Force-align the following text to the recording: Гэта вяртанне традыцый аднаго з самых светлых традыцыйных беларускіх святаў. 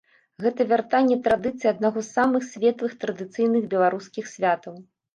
Гэта 0.45 0.65
вяртанне 0.71 1.17
традыцый 1.27 1.71
аднаго 1.73 2.05
з 2.09 2.11
самых 2.17 2.49
светлых 2.51 2.99
традыцыйных 3.07 3.73
беларускіх 3.79 4.37
святаў. 4.37 4.87